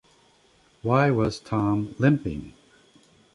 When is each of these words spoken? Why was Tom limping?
Why 0.81 1.11
was 1.11 1.39
Tom 1.39 1.93
limping? 1.99 2.53